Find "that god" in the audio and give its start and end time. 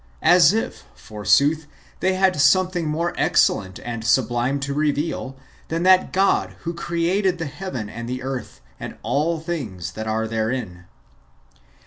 5.83-6.55